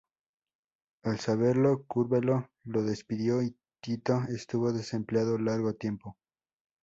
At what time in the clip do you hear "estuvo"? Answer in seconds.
4.29-4.73